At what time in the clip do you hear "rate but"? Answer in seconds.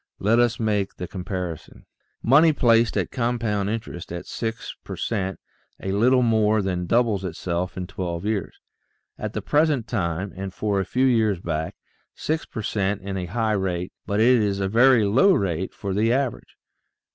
13.51-14.19